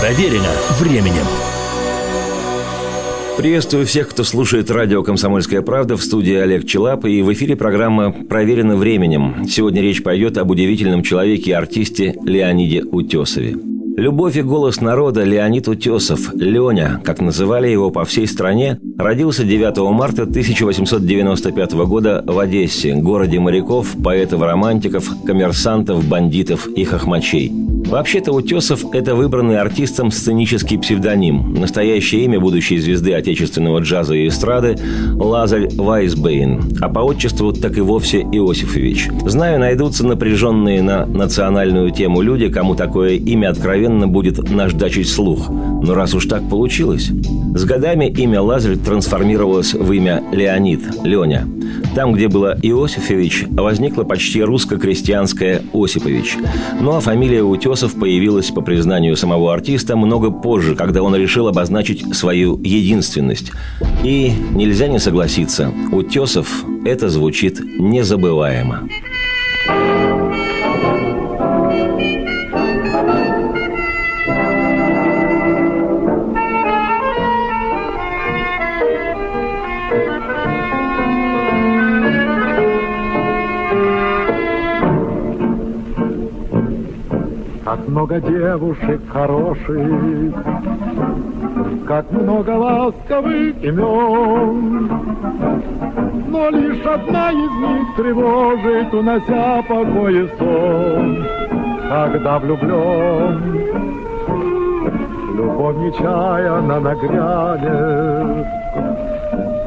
[0.00, 1.24] Проверено временем.
[3.36, 8.10] Приветствую всех, кто слушает радио «Комсомольская правда» в студии Олег Челап, и в эфире программа
[8.10, 9.46] «Проверено временем».
[9.48, 13.56] Сегодня речь пойдет об удивительном человеке и артисте Леониде Утесове.
[14.00, 19.76] Любовь и голос народа Леонид Утесов, Леня, как называли его по всей стране, родился 9
[19.92, 27.52] марта 1895 года в Одессе, городе моряков, поэтов-романтиков, коммерсантов, бандитов и хохмачей.
[27.90, 31.54] Вообще-то Утесов– это выбранный артистом сценический псевдоним.
[31.54, 34.76] Настоящее имя будущей звезды отечественного джаза и эстрады–
[35.16, 39.08] Лазарь Вайсбейн, а по отчеству так и вовсе Иосифович.
[39.26, 45.48] Знаю, найдутся напряженные на национальную тему люди, кому такое имя откровенно будет наждачить слух.
[45.48, 47.10] Но раз уж так получилось.
[47.54, 51.48] С годами имя Лазарь трансформировалось в имя Леонид, Леня.
[51.94, 56.36] Там, где было Иосифович, возникла почти русско-крестьянская Осипович.
[56.80, 62.14] Ну а фамилия Утесов появилась, по признанию самого артиста, много позже, когда он решил обозначить
[62.14, 63.52] свою единственность.
[64.04, 68.88] И нельзя не согласиться, Утесов– это звучит незабываемо.
[87.70, 90.34] Как много девушек хороших,
[91.86, 94.90] Как много ласковых имен.
[96.30, 101.24] Но лишь одна из них тревожит, Унося покой и сон,
[101.88, 103.40] Когда влюблен.
[105.36, 108.46] Любовь нечаянно нагрянет,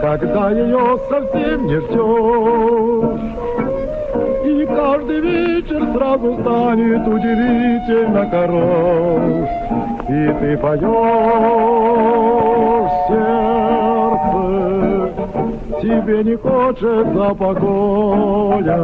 [0.01, 3.42] Когда ее совсем не ждешь.
[4.75, 9.49] Каждый вечер сразу станет удивительно хорош.
[10.09, 10.81] И ты поешь
[13.08, 14.43] сердце,
[15.81, 18.80] тебе не хочется покоя.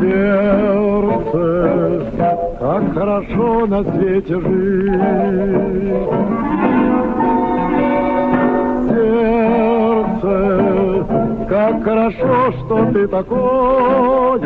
[0.00, 1.44] Сердце,
[2.60, 4.92] как хорошо на свете жить.
[8.88, 10.32] Сердце,
[11.48, 14.38] как хорошо, что ты такое.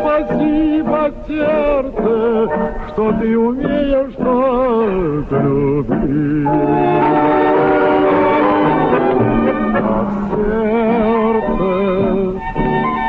[0.00, 2.48] Спасибо, сердце,
[2.88, 6.48] что ты умеешь так любить.
[9.74, 11.70] А сердце,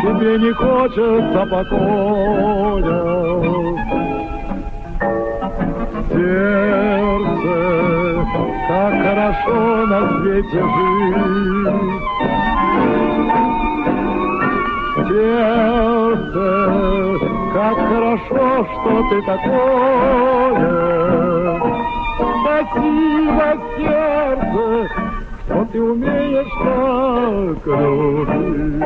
[0.01, 3.03] тебе не хочется покоя.
[6.09, 7.53] Сердце,
[8.67, 12.03] как хорошо на свете жить.
[15.07, 16.47] Сердце,
[17.53, 20.63] как хорошо, что ты такое.
[22.41, 23.47] Спасибо,
[23.77, 24.65] сердце,
[25.45, 28.83] что ты умеешь так любить.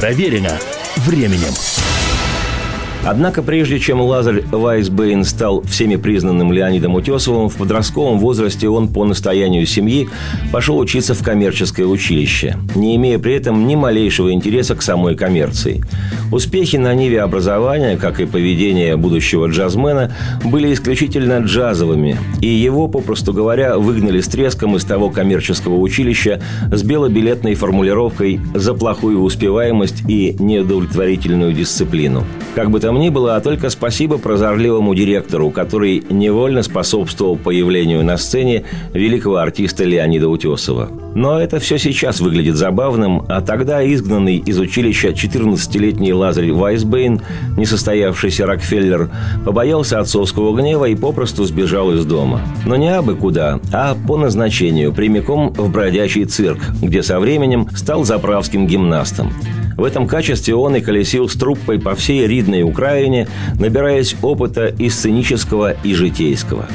[0.00, 0.58] Проверено
[0.96, 1.52] временем.
[3.04, 9.04] Однако прежде чем Лазарь Вайсбейн стал всеми признанным Леонидом Утесовым, в подростковом возрасте он по
[9.04, 10.08] настоянию семьи
[10.52, 15.84] пошел учиться в коммерческое училище, не имея при этом ни малейшего интереса к самой коммерции.
[16.30, 23.32] Успехи на ниве образования, как и поведение будущего джазмена, были исключительно джазовыми, и его, попросту
[23.32, 26.40] говоря, выгнали с треском из того коммерческого училища
[26.70, 32.24] с белобилетной формулировкой «за плохую успеваемость и неудовлетворительную дисциплину».
[32.54, 38.16] Как бы там ни было, а только спасибо прозорливому директору, который невольно способствовал появлению на
[38.16, 40.90] сцене великого артиста Леонида Утесова.
[41.14, 47.20] Но это все сейчас выглядит забавным, а тогда изгнанный из училища 14-летний Лазарь Вайсбейн,
[47.56, 49.10] несостоявшийся Рокфеллер,
[49.44, 52.40] побоялся отцовского гнева и попросту сбежал из дома.
[52.64, 58.04] Но не абы куда, а по назначению, прямиком в бродячий цирк, где со временем стал
[58.04, 59.32] заправским гимнастом.
[59.76, 63.28] В этом качестве он и колесил с труппой по всей Ридной Украине,
[63.58, 66.66] набираясь опыта и сценического, и житейского.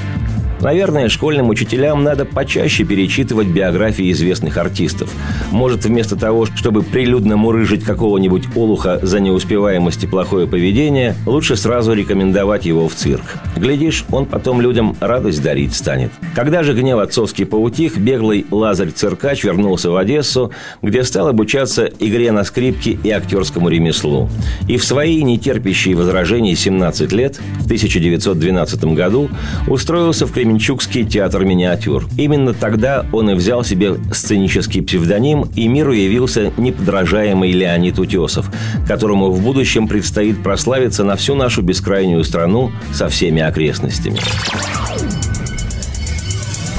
[0.62, 5.12] Наверное, школьным учителям надо почаще перечитывать биографии известных артистов.
[5.52, 11.94] Может, вместо того, чтобы прилюдно мурыжить какого-нибудь олуха за неуспеваемость и плохое поведение, лучше сразу
[11.94, 13.24] рекомендовать его в цирк.
[13.56, 16.12] Глядишь, он потом людям радость дарить станет.
[16.34, 22.44] Когда же гнев отцовский поутих, беглый Лазарь-циркач вернулся в Одессу, где стал обучаться игре на
[22.44, 24.30] скрипке и актерскому ремеслу.
[24.68, 29.30] И в свои нетерпящие возражений 17 лет, в 1912 году,
[29.68, 32.08] устроился в Кременчугский театр миниатюр.
[32.20, 38.52] Именно тогда он и взял себе сценический псевдоним, и миру явился неподражаемый Леонид Утесов,
[38.88, 44.20] которому в будущем предстоит прославиться на всю нашу бескрайнюю страну со всеми окрестностями.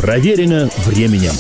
[0.01, 1.33] Проверено временем.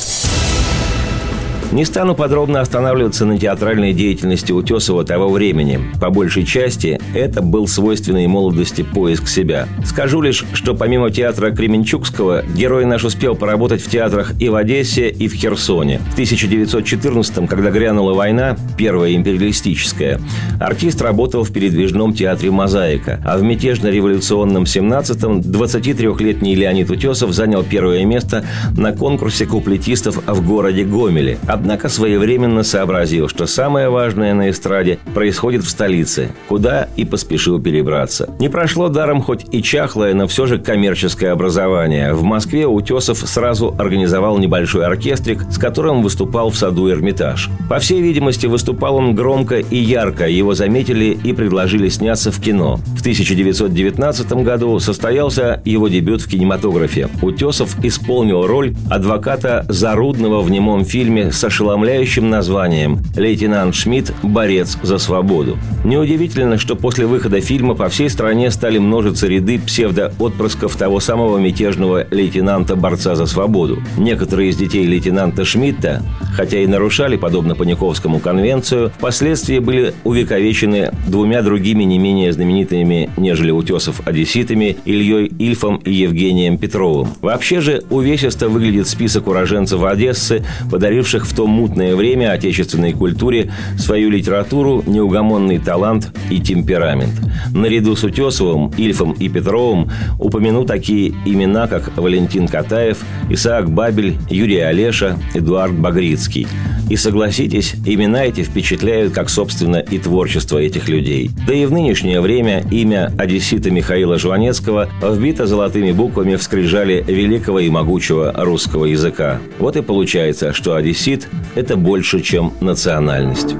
[1.73, 5.81] Не стану подробно останавливаться на театральной деятельности Утесова того времени.
[6.01, 9.69] По большей части это был свойственный молодости поиск себя.
[9.85, 15.09] Скажу лишь, что помимо театра Кременчугского, герой наш успел поработать в театрах и в Одессе,
[15.09, 16.01] и в Херсоне.
[16.15, 20.21] В 1914-м, когда грянула война, первая империалистическая,
[20.61, 28.05] артист работал в передвижном театре «Мозаика», а в мятежно-революционном 17-м 23-летний Леонид Утесов занял первое
[28.05, 28.45] место
[28.77, 35.65] на конкурсе куплетистов в городе Гомеле– Однако своевременно сообразил, что самое важное на эстраде происходит
[35.65, 38.29] в столице, куда и поспешил перебраться.
[38.39, 42.13] Не прошло даром хоть и чахлое, но все же коммерческое образование.
[42.13, 47.49] В Москве Утесов сразу организовал небольшой оркестрик, с которым выступал в саду Эрмитаж.
[47.71, 52.81] По всей видимости, выступал он громко и ярко, его заметили и предложили сняться в кино.
[52.99, 57.09] В 1919 году состоялся его дебют в кинематографе.
[57.23, 64.13] Утесов исполнил роль адвоката Зарудного в немом фильме с ошеломляющим названием «Лейтенант Шмидт.
[64.23, 65.59] Борец за свободу».
[65.85, 72.07] Неудивительно, что после выхода фильма по всей стране стали множиться ряды псевдо-отпрысков того самого мятежного
[72.11, 73.79] лейтенанта-борца за свободу.
[73.97, 76.03] Некоторые из детей лейтенанта Шмидта,
[76.35, 83.51] хотя и нарушали, подобно Паниковскому конвенцию, впоследствии были увековечены двумя другими не менее знаменитыми, нежели
[83.53, 87.09] Утесов, одесситами Ильей Ильфом и Евгением Петровым.
[87.23, 94.09] Вообще же увесисто выглядит список уроженцев Одессы, подаривших в то мутное время отечественной культуре свою
[94.09, 97.13] литературу, неугомонный талант и темперамент.
[97.53, 104.61] Наряду с Утесовым, Ильфом и Петровым упомяну такие имена, как Валентин Катаев, Исаак Бабель, Юрий
[104.61, 106.49] Олеша, Эдуард Багрицкий.
[106.89, 111.31] И согласитесь, имена эти впечатляют, как, собственно, и творчество этих людей.
[111.47, 117.61] Да и в нынешнее время имя одессита Михаила Жванецкого вбито золотыми буквами в скрижали великого
[117.61, 119.41] и могучего русского языка.
[119.59, 123.57] Вот и получается, что одессит– это больше, чем национальность.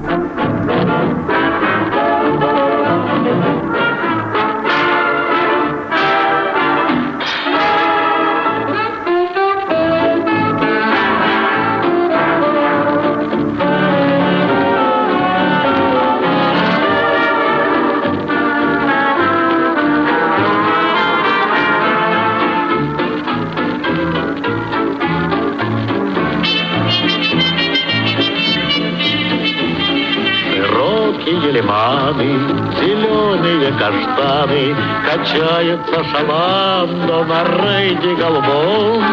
[33.77, 39.03] Каштаны, Качается шаланда на рейде голубом.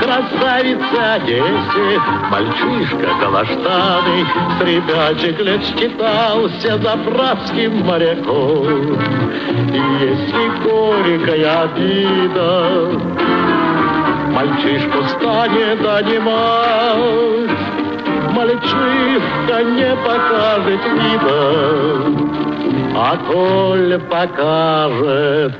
[0.00, 2.00] Красавица Одессе,
[2.30, 4.26] мальчишка Галаштаны,
[4.58, 8.98] С ребячек лет считался заправским моряком.
[10.00, 12.90] Если горькая обида
[14.32, 17.53] Мальчишку станет донимать,
[18.44, 21.40] Мальчишка не покажет вида,
[22.94, 25.54] А коль покажет,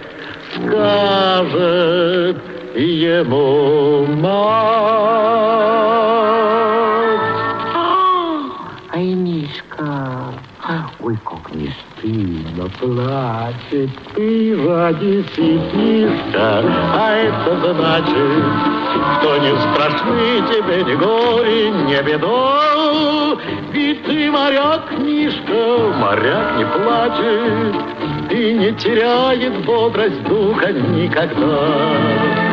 [0.55, 2.37] скажет
[2.76, 4.35] ему мать.
[8.93, 10.35] Ай, Мишка,
[11.00, 11.73] ой, как не
[12.04, 16.62] стыдно плачет, ты ради сидишка,
[16.94, 18.44] а это значит,
[19.18, 23.38] что не страшны тебе ни горе, ни беда,
[23.73, 32.44] ведь ты моряк, Мишка, моряк не плачет и не теряет бодрость духа никогда.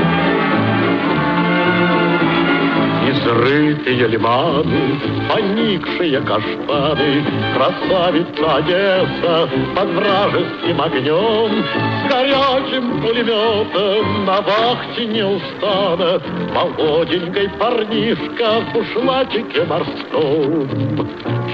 [3.12, 16.22] Изрытые лиманы, поникшие каштаны, Красавица Одесса под вражеским огнем, С горячим пулеметом на вахте неустанно,
[16.54, 20.70] Молоденькой парнишка в бушлатике морском.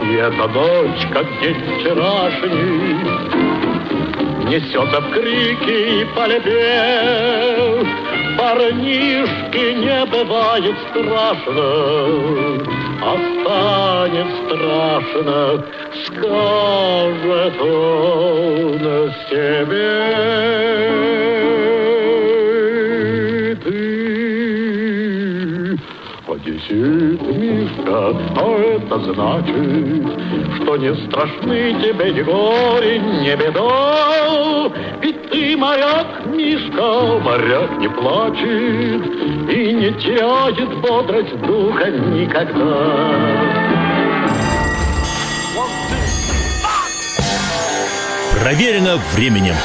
[0.03, 3.46] И эта ночь, как день вчерашний,
[4.49, 7.83] Несется в крики и пальбе,
[8.37, 11.69] Парнишки не бывает страшно,
[13.01, 15.65] а станет страшно,
[16.05, 18.83] скажет он
[19.29, 19.91] себе.
[23.65, 24.17] Ты
[26.27, 30.05] одессит, Мишка, а это значит,
[30.55, 33.57] что не страшны тебе ни горе, ни ведь
[35.47, 39.05] ты моряк, Мишка, моряк не плачет
[39.49, 43.37] и не теряет бодрость духа никогда.
[48.41, 49.55] Проверено временем.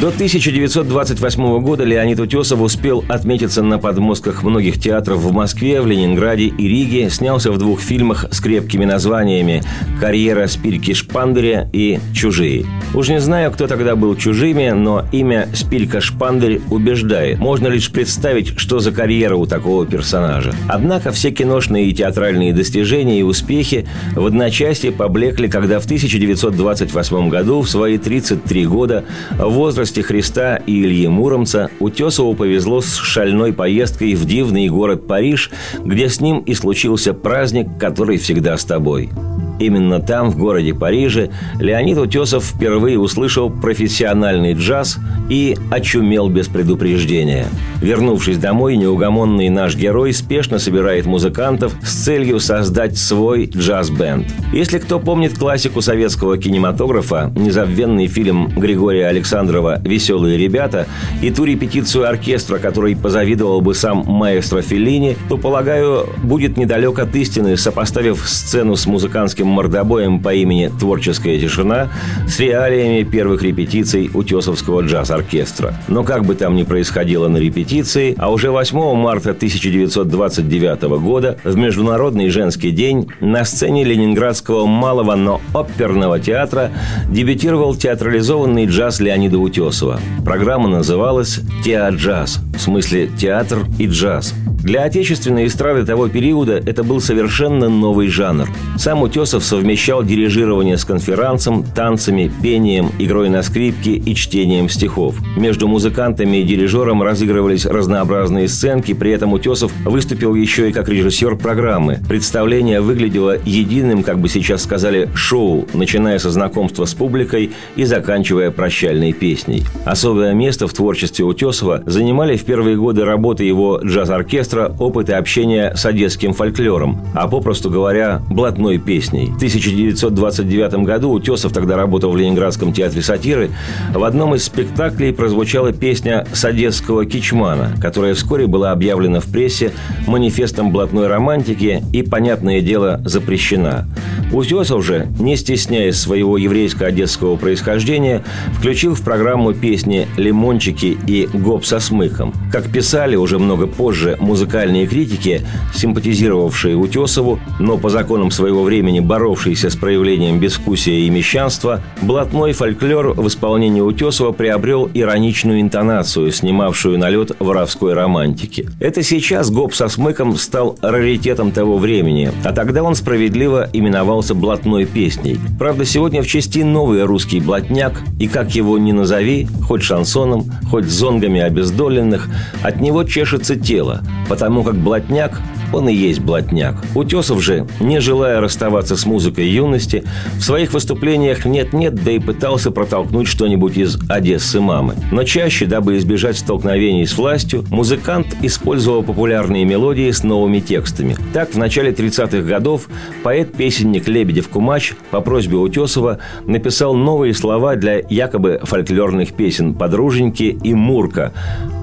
[0.00, 6.44] До 1928 года Леонид Утесов успел отметиться на подмостках многих театров в Москве, в Ленинграде
[6.44, 9.62] и Риге, снялся в двух фильмах с крепкими названиями
[9.98, 12.66] «Карьера Спильки Шпандеря» и «Чужие».
[12.94, 17.38] Уж не знаю, кто тогда был чужими, но имя Спилька Шпандерь убеждает.
[17.38, 20.54] Можно лишь представить, что за карьера у такого персонажа.
[20.68, 27.60] Однако все киношные и театральные достижения и успехи в одночасье поблекли, когда в 1928 году,
[27.62, 29.04] в свои 33 года,
[29.38, 35.50] в возрасте Христа и Ильи Муромца Утесову повезло с шальной поездкой в дивный город Париж,
[35.84, 39.10] где с ним и случился праздник, который всегда с тобой.
[39.58, 44.98] Именно там, в городе Париже, Леонид Утесов впервые услышал профессиональный джаз
[45.28, 47.46] и очумел без предупреждения.
[47.82, 54.26] Вернувшись домой, неугомонный наш герой спешно собирает музыкантов с целью создать свой джаз-бенд.
[54.52, 60.86] Если кто помнит классику советского кинематографа, незабвенный фильм Григория Александрова «Веселые ребята»
[61.22, 67.14] и ту репетицию оркестра, которой позавидовал бы сам маэстро Феллини, то, полагаю, будет недалек от
[67.16, 71.88] истины, сопоставив сцену с музыкантским мордобоем по имени «Творческая тишина»
[72.26, 75.74] с реалиями первых репетиций Утесовского джаз-оркестра.
[75.88, 81.56] Но как бы там ни происходило на репетиции, а уже 8 марта 1929 года, в
[81.56, 86.70] Международный женский день, на сцене Ленинградского малого, но оперного театра
[87.08, 90.00] дебютировал театрализованный джаз Леонида Утесова.
[90.24, 94.34] Программа называлась «Теаджаз», в смысле «театр и джаз».
[94.68, 98.50] Для отечественной эстрады того периода это был совершенно новый жанр.
[98.76, 105.16] Сам Утесов совмещал дирижирование с конферансом, танцами, пением, игрой на скрипке и чтением стихов.
[105.38, 111.36] Между музыкантами и дирижером разыгрывались разнообразные сценки, при этом Утесов выступил еще и как режиссер
[111.36, 112.00] программы.
[112.06, 118.50] Представление выглядело единым, как бы сейчас сказали, шоу, начиная со знакомства с публикой и заканчивая
[118.50, 119.62] прощальной песней.
[119.86, 125.86] Особое место в творчестве Утесова занимали в первые годы работы его джаз-оркестра опыты общения с
[125.86, 129.26] одесским фольклором, а попросту говоря, блатной песней.
[129.26, 133.50] В 1929 году Утесов тогда работал в Ленинградском театре сатиры.
[133.94, 139.72] В одном из спектаклей прозвучала песня с одесского кичмана, которая вскоре была объявлена в прессе
[140.06, 143.86] манифестом блатной романтики и, понятное дело, запрещена.
[144.32, 148.22] Утесов же, не стесняясь своего еврейско-одесского происхождения,
[148.58, 152.34] включил в программу песни «Лимончики» и «Гоп со смыком».
[152.52, 155.42] Как писали уже много позже музыкальные критики,
[155.74, 163.14] симпатизировавшие Утесову, но по законам своего времени боровшиеся с проявлением безвкусия и мещанства, блатной фольклор
[163.20, 168.68] в исполнении Утесова приобрел ироничную интонацию, снимавшую налет воровской романтики.
[168.78, 174.84] Это сейчас гоп со смыком стал раритетом того времени, а тогда он справедливо именовался блатной
[174.86, 175.40] песней.
[175.58, 180.84] Правда, сегодня в части новый русский блатняк, и как его ни назови, хоть шансоном, хоть
[180.84, 182.28] зонгами обездоленных,
[182.62, 185.40] от него чешется тело, потому как блатняк
[185.72, 186.76] он и есть блатняк.
[186.94, 190.04] Утесов же, не желая расставаться с музыкой юности,
[190.36, 194.94] в своих выступлениях нет-нет, да и пытался протолкнуть что-нибудь из «Одессы мамы».
[195.12, 201.16] Но чаще, дабы избежать столкновений с властью, музыкант использовал популярные мелодии с новыми текстами.
[201.32, 202.88] Так, в начале 30-х годов
[203.22, 210.74] поэт-песенник Лебедев Кумач по просьбе Утесова написал новые слова для якобы фольклорных песен «Подруженьки» и
[210.74, 211.32] «Мурка»,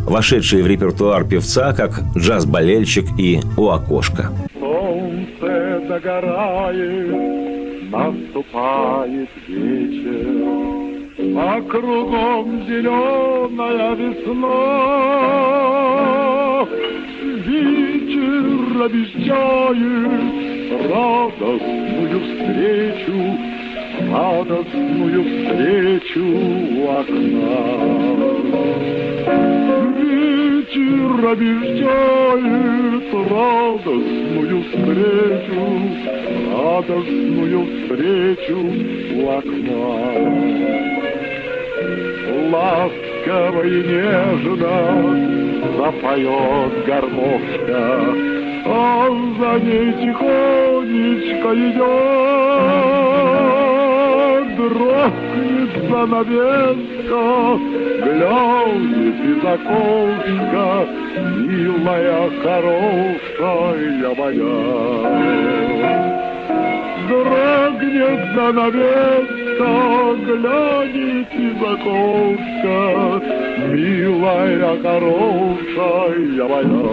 [0.06, 4.32] вошедшие в репертуар певца как джаз-болельщик и «У окошка».
[4.60, 7.12] Солнце догорает,
[7.92, 10.28] наступает вечер,
[11.38, 14.66] А кругом зеленая весна.
[17.46, 20.46] Вечер обещает
[20.92, 23.20] радостную встречу,
[24.12, 26.26] Радостную встречу
[26.76, 27.66] у окна.
[30.86, 35.62] Вечер обещает радостную встречу,
[36.54, 38.58] радостную встречу
[39.16, 39.90] у окна.
[42.52, 44.76] Ласково и нежно
[45.76, 47.84] запоет гармошка,
[48.66, 52.25] а за ней тихонечко идет,
[54.70, 57.26] дрогнет занавеска,
[58.04, 60.68] глянет из окошка,
[61.38, 64.58] милая, хорошая моя.
[67.10, 69.74] Дрогнет занавеска,
[70.26, 72.78] глянет из окошка,
[73.72, 76.86] милая, хорошая моя.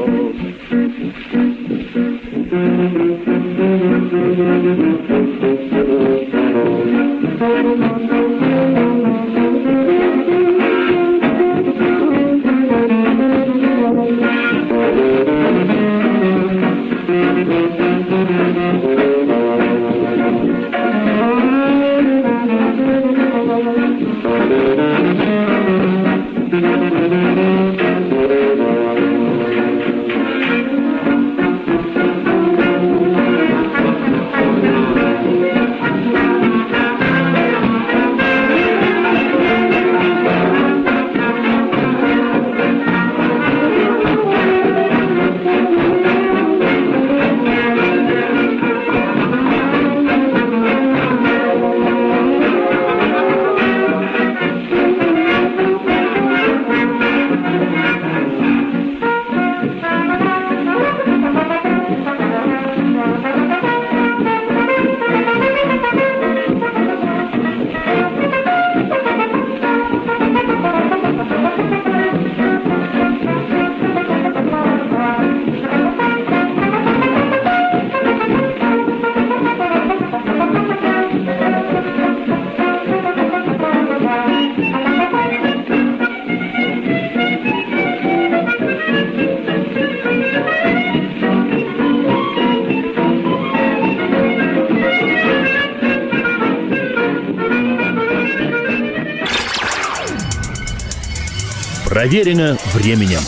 [102.02, 103.20] Проверено временем.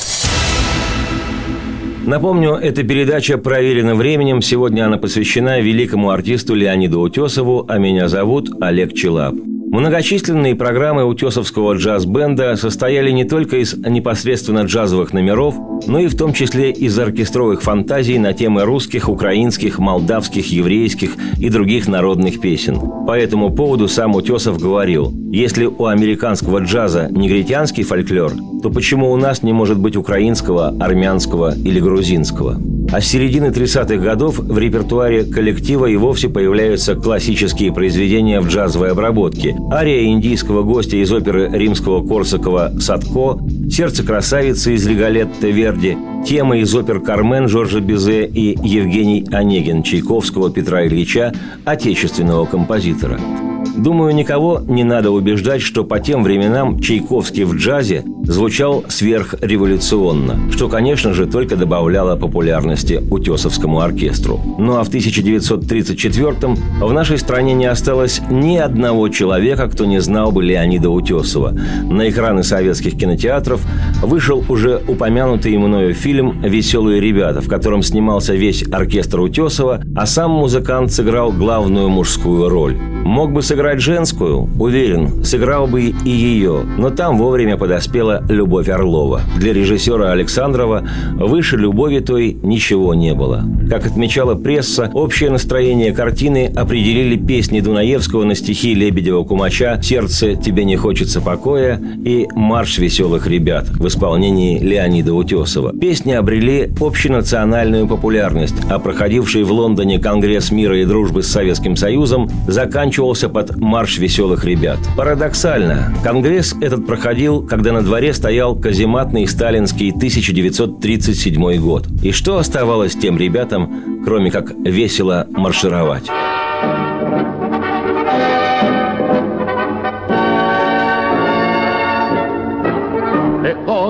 [2.04, 4.42] Напомню, эта передача проверена временем.
[4.42, 9.36] Сегодня она посвящена великому артисту Леониду Утесову, а меня зовут Олег Челап.
[9.74, 15.56] Многочисленные программы утесовского джаз-бенда состояли не только из непосредственно джазовых номеров,
[15.88, 21.48] но и в том числе из оркестровых фантазий на темы русских, украинских, молдавских, еврейских и
[21.48, 22.78] других народных песен.
[23.04, 28.30] По этому поводу сам Утесов говорил, если у американского джаза негритянский фольклор,
[28.62, 32.60] то почему у нас не может быть украинского, армянского или грузинского?
[32.92, 38.92] А с середины 30-х годов в репертуаре коллектива и вовсе появляются классические произведения в джазовой
[38.92, 39.56] обработке.
[39.70, 43.38] Ария индийского гостя из оперы римского Корсакова «Садко»,
[43.70, 45.96] «Сердце красавицы» из «Риголетто Верди»,
[46.26, 51.32] темы из опер «Кармен» Жоржа Бизе и Евгений Онегин Чайковского Петра Ильича,
[51.64, 53.18] отечественного композитора–
[53.76, 60.68] Думаю, никого не надо убеждать, что по тем временам Чайковский в джазе звучал сверхреволюционно, что,
[60.68, 64.40] конечно же, только добавляло популярности Утесовскому оркестру.
[64.58, 70.32] Ну а в 1934-м в нашей стране не осталось ни одного человека, кто не знал
[70.32, 71.56] бы Леонида Утесова.
[71.82, 73.60] На экраны советских кинотеатров
[74.02, 80.30] вышел уже упомянутый мною фильм «Веселые ребята», в котором снимался весь оркестр Утесова, а сам
[80.30, 82.76] музыкант сыграл главную мужскую роль.
[83.04, 88.68] Мог бы с сыграть женскую, уверен, сыграл бы и ее, но там вовремя подоспела Любовь
[88.68, 89.20] Орлова.
[89.38, 93.44] Для режиссера Александрова выше любови той ничего не было.
[93.70, 100.74] Как отмечала пресса, общее настроение картины определили песни Дунаевского на стихи Лебедева-Кумача «Сердце тебе не
[100.74, 105.72] хочется покоя» и «Марш веселых ребят» в исполнении Леонида Утесова.
[105.72, 112.28] Песни обрели общенациональную популярность, а проходивший в Лондоне Конгресс мира и дружбы с Советским Союзом
[112.48, 114.78] заканчивался под «Марш веселых ребят».
[114.96, 121.86] Парадоксально, Конгресс этот проходил, когда на дворе стоял казематный сталинский 1937 год.
[122.02, 126.10] И что оставалось тем ребятам, кроме как весело маршировать?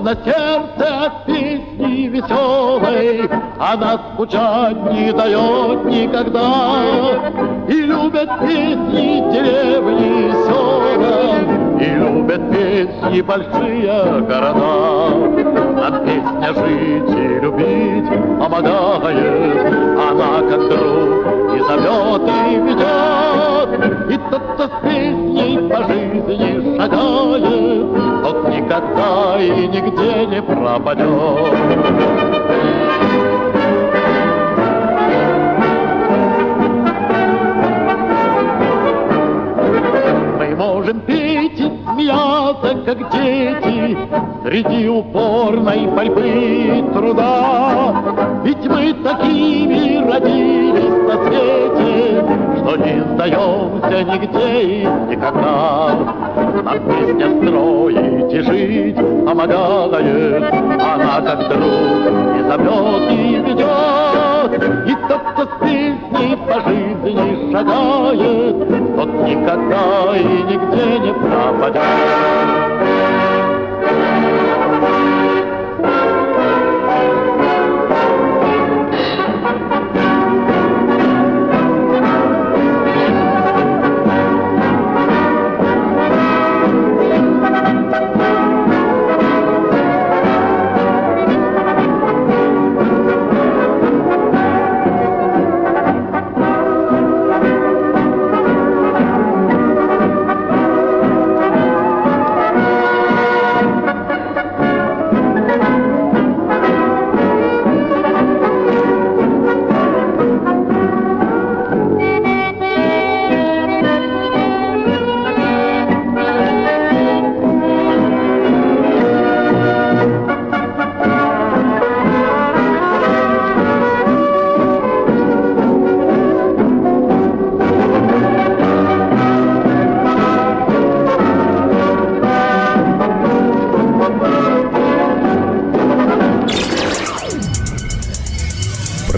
[0.04, 0.14] На
[2.14, 7.22] веселой, Она скучать не дает никогда.
[7.68, 15.53] И любят песни деревни села, И любят песни большие города.
[15.84, 19.66] Нам песня жить и любить помогает,
[20.00, 23.70] Она как друг и зовет, и ведет.
[24.10, 27.86] И тот, кто с песней по жизни шагает,
[28.22, 31.52] Тот никогда и нигде не пропадет.
[40.38, 41.63] Мы можем петь
[42.04, 43.98] смеяться, как дети,
[44.44, 47.94] Среди упорной борьбы труда.
[48.44, 52.24] Ведь мы такими родились на свете,
[52.58, 55.94] Что не сдаемся нигде и никогда.
[56.62, 62.23] Нам песня строить и жить помогает, Она как друг
[63.10, 64.62] и ведет.
[64.86, 72.53] И тот, кто с песней по жизни шагает, Тот никогда и нигде не пропадет.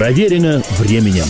[0.07, 1.25] Проверено временем.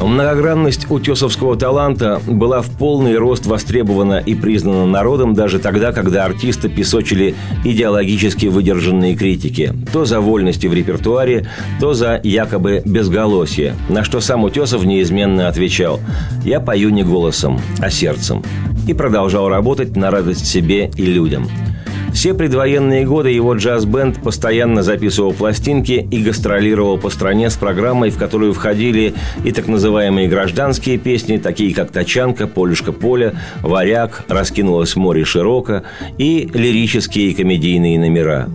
[0.00, 6.68] Многогранность утесовского таланта была в полный рост востребована и признана народом даже тогда, когда артисты
[6.68, 7.34] песочили
[7.64, 9.74] идеологически выдержанные критики.
[9.92, 11.48] То за вольности в репертуаре,
[11.80, 15.98] то за якобы безголосие, на что сам Утесов неизменно отвечал
[16.44, 18.44] «Я пою не голосом, а сердцем»
[18.86, 21.48] и продолжал работать на радость себе и людям–
[22.12, 28.18] все предвоенные годы его джаз-бенд постоянно записывал пластинки и гастролировал по стране с программой, в
[28.18, 35.24] которую входили и так называемые гражданские песни, такие как «Тачанка», «Полюшка поля», «Варяг», «Раскинулось море
[35.24, 35.82] широко»
[36.18, 38.48] и лирические и комедийные номера.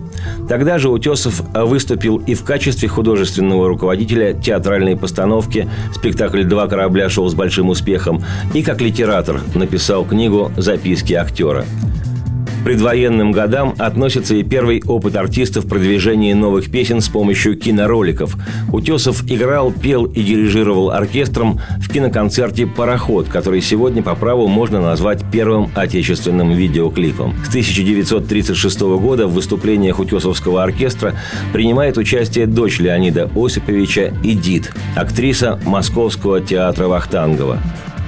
[0.48, 7.28] Тогда же Утесов выступил и в качестве художественного руководителя театральной постановки спектакль «Два корабля» шел
[7.28, 8.22] с большим успехом
[8.54, 11.64] и как литератор написал книгу «Записки актера»
[12.68, 18.36] предвоенным годам относится и первый опыт артиста в продвижении новых песен с помощью кинороликов.
[18.70, 25.24] Утесов играл, пел и дирижировал оркестром в киноконцерте «Пароход», который сегодня по праву можно назвать
[25.32, 27.34] первым отечественным видеоклипом.
[27.42, 31.14] С 1936 года в выступлениях Утесовского оркестра
[31.54, 37.60] принимает участие дочь Леонида Осиповича Эдит, актриса Московского театра Вахтангова.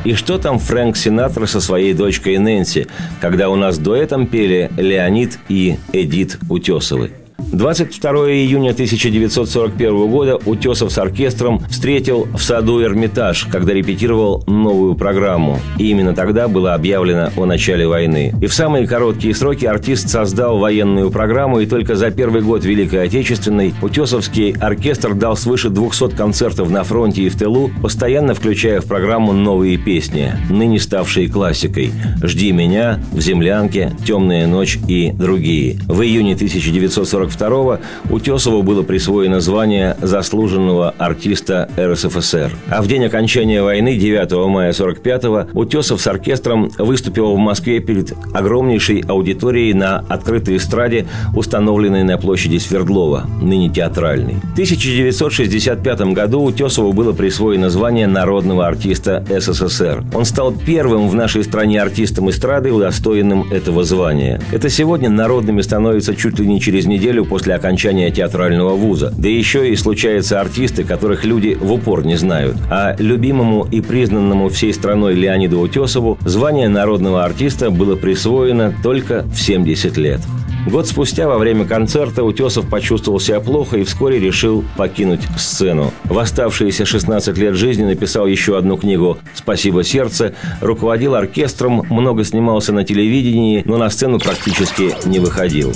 [0.04, 2.86] И что там Фрэнк Синатра со своей дочкой Нэнси,
[3.20, 7.19] когда у нас дуэтом пели Леонид и Эдит Утесовы?
[7.52, 15.58] 22 июня 1941 года Утесов с оркестром встретил в саду Эрмитаж, когда репетировал новую программу.
[15.76, 18.32] И именно тогда было объявлено о начале войны.
[18.40, 23.04] И в самые короткие сроки артист создал военную программу, и только за первый год Великой
[23.04, 28.86] Отечественной Утесовский оркестр дал свыше 200 концертов на фронте и в тылу, постоянно включая в
[28.86, 35.78] программу новые песни, ныне ставшие классикой «Жди меня», «В землянке», «Темная ночь» и другие.
[35.88, 42.52] В июне 1942 1942 Утесову было присвоено звание заслуженного артиста РСФСР.
[42.68, 48.12] А в день окончания войны, 9 мая 1945-го, Утесов с оркестром выступил в Москве перед
[48.34, 54.34] огромнейшей аудиторией на открытой эстраде, установленной на площади Свердлова, ныне театральной.
[54.34, 60.04] В 1965 году Утесову было присвоено звание народного артиста СССР.
[60.14, 64.40] Он стал первым в нашей стране артистом эстрады, удостоенным этого звания.
[64.52, 69.14] Это сегодня народными становится чуть ли не через неделю после окончания театрального вуза.
[69.16, 72.56] Да еще и случаются артисты, которых люди в упор не знают.
[72.70, 79.40] А любимому и признанному всей страной Леониду Утесову звание народного артиста было присвоено только в
[79.40, 80.20] 70 лет.
[80.66, 85.92] Год спустя, во время концерта, Утесов почувствовал себя плохо и вскоре решил покинуть сцену.
[86.04, 92.72] В оставшиеся 16 лет жизни написал еще одну книгу «Спасибо, сердце», руководил оркестром, много снимался
[92.72, 95.72] на телевидении, но на сцену практически не выходил.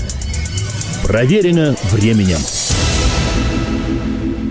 [1.07, 2.39] Проверено временем.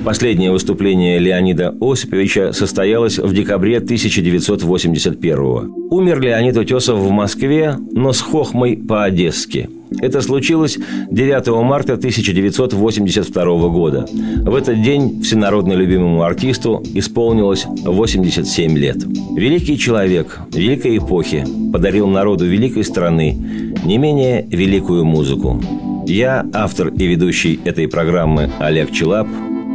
[0.06, 5.68] Последнее выступление Леонида Осиповича состоялось в декабре 1981 -го.
[5.89, 9.70] Умер Леонид Утесов в Москве, но с хохмой по-одесски.
[10.00, 10.78] Это случилось
[11.10, 14.06] 9 марта 1982 года.
[14.12, 18.98] В этот день всенародно любимому артисту исполнилось 87 лет.
[19.36, 25.62] Великий человек великой эпохи подарил народу великой страны не менее великую музыку.
[26.06, 29.28] Я, автор и ведущий этой программы Олег Челап,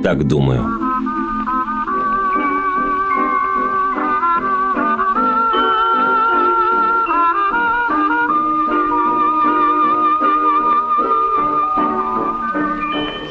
[0.02, 0.64] так думаю.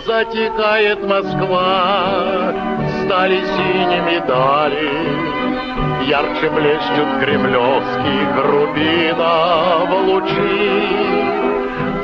[0.05, 2.53] Затекает Москва,
[3.05, 3.41] стали
[3.97, 4.89] синими дали,
[6.07, 10.87] Ярче блещут кремлевские грубина в лучи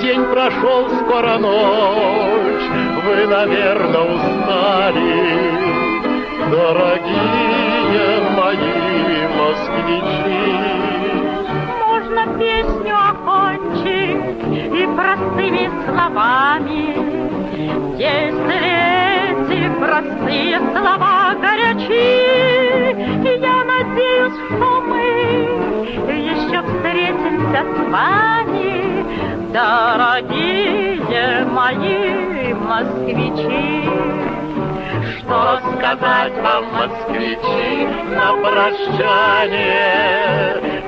[0.02, 2.70] День прошел, скоро ночь,
[3.06, 5.54] вы, наверное, устали,
[6.50, 10.83] Дорогие мои москвичи.
[12.14, 14.22] Можно песню окончить
[14.72, 16.84] и простыми словами,
[17.98, 18.62] Если
[19.32, 22.22] эти простые слова горячи,
[23.42, 25.06] я надеюсь, что мы
[26.14, 28.74] еще встретимся с вами
[29.52, 31.00] Дорогие
[31.46, 33.90] мои москвичи,
[35.18, 35.38] что
[35.78, 40.04] сказать вам, москвичи, на прощание,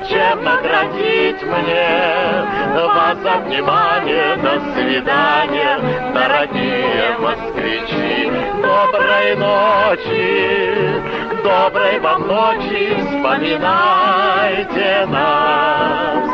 [0.08, 2.46] чем наградить мне?
[2.74, 5.78] Вас за внимание, до свидания,
[6.14, 8.30] дорогие москвичи,
[8.62, 11.02] доброй ночи,
[11.42, 16.24] доброй вам ночи, вспоминайте нас.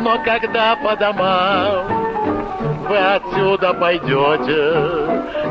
[0.00, 1.86] Но когда по домам
[2.88, 4.74] вы отсюда пойдете,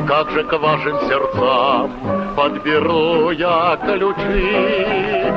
[0.07, 1.91] Как же к вашим сердцам
[2.35, 5.31] подберу я ключи,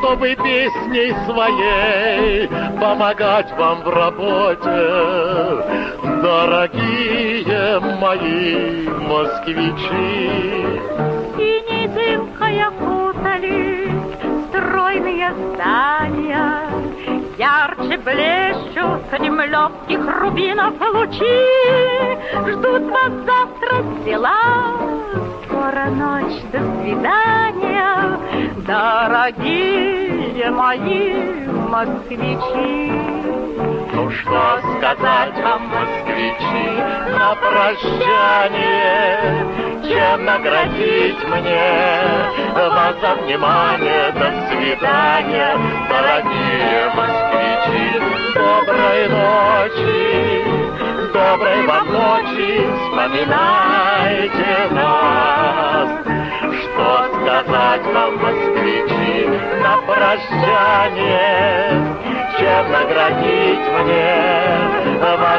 [0.00, 2.46] Чтобы песней своей
[2.78, 5.88] помогать вам в работе,
[6.22, 10.30] Дорогие мои москвичи.
[11.36, 13.90] Синей дымкой окутались
[14.48, 16.67] стройные здания,
[17.38, 21.46] Ярче блещут кремлевских рубинов лучи.
[22.50, 24.42] Ждут вас завтра дела,
[25.44, 28.18] скоро ночь, до свидания,
[28.66, 33.17] Дорогие мои москвичи.
[33.58, 36.70] Ну что сказать вам, москвичи,
[37.18, 38.68] на прощание,
[39.82, 41.72] Чем наградить мне?
[42.54, 48.00] Вас за внимание, до свидания, дорогие москвичи,
[48.34, 50.44] доброй ночи,
[51.12, 55.88] доброй вам ночи, вспоминайте нас.
[56.62, 56.88] Что
[57.20, 59.26] сказать вам, москвичи,
[59.62, 61.38] на прощание,
[62.48, 64.08] чем наградить мне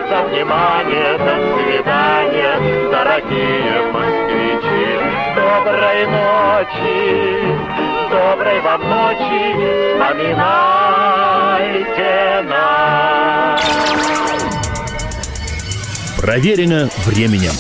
[0.10, 2.54] за внимание, до свидания,
[2.92, 4.88] дорогие москвичи,
[5.36, 7.08] доброй ночи,
[8.12, 9.44] доброй вам ночи,
[9.96, 10.62] вспоминайте
[12.48, 13.62] нас.
[16.18, 17.54] Проверено временем.